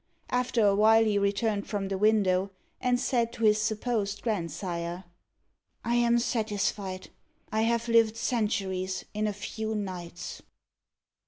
[0.31, 2.49] After a while he returned from the window,
[2.81, 5.03] and said to his supposed grandsire,
[5.85, 7.11] "I am satisfied.
[7.51, 10.41] I have lived centuries in a few nights."